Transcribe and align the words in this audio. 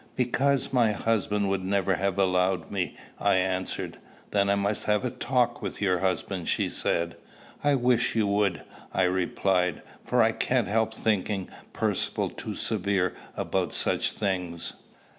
"Because 0.15 0.73
my 0.73 0.93
husband 0.93 1.47
would 1.49 1.63
never 1.63 1.93
have 1.93 2.17
allowed 2.17 2.71
me," 2.71 2.97
I 3.19 3.35
answered. 3.35 3.99
"Then 4.31 4.49
I 4.49 4.55
must 4.55 4.85
have 4.85 5.05
a 5.05 5.11
talk 5.11 5.61
with 5.61 5.79
your 5.79 5.99
husband," 5.99 6.47
she 6.47 6.69
said. 6.69 7.15
"I 7.63 7.75
wish 7.75 8.15
you 8.15 8.25
would," 8.25 8.63
I 8.95 9.03
replied; 9.03 9.83
"for 10.03 10.23
I 10.23 10.31
can't 10.31 10.67
help 10.67 10.95
thinking 10.95 11.49
Percivale 11.71 12.31
too 12.31 12.55
severe 12.55 13.15
about 13.37 13.73
such 13.75 14.13
things." 14.13 14.73